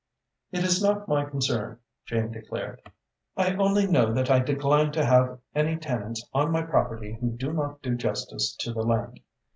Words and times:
"It 0.51 0.63
is 0.63 0.81
not 0.81 1.07
my 1.07 1.25
concern," 1.25 1.77
Jane 2.07 2.31
declared. 2.31 2.81
"I 3.37 3.53
only 3.55 3.85
know 3.85 4.11
that 4.13 4.31
I 4.31 4.39
decline 4.39 4.91
to 4.93 5.05
have 5.05 5.37
any 5.53 5.77
tenants 5.77 6.27
on 6.33 6.51
my 6.51 6.63
property 6.63 7.19
who 7.21 7.29
do 7.37 7.53
not 7.53 7.83
do 7.83 7.93
justice 7.93 8.55
to 8.61 8.73
the 8.73 8.81
land. 8.81 9.19